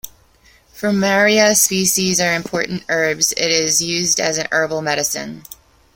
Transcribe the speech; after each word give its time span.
Fumaria 0.73 1.55
species 1.55 2.19
are 2.19 2.33
important 2.33 2.83
herbs, 2.89 3.33
it 3.33 3.51
is 3.51 3.83
used 3.83 4.19
as 4.19 4.39
a 4.39 4.47
herbal 4.51 4.81
medicine. 4.81 5.43